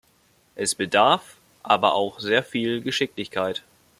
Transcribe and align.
Es 0.55 0.73
bedarf 0.73 1.37
aber 1.61 1.93
auch 1.93 2.19
sehr 2.19 2.41
viel 2.41 2.81
Geschicklichkeit. 2.81 3.61